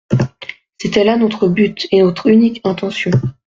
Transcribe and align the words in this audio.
C'était 0.79 1.03
là 1.03 1.15
notre 1.15 1.47
but 1.47 1.87
et 1.91 2.01
notre 2.01 2.25
unique 2.25 2.59
intention. 2.63 3.11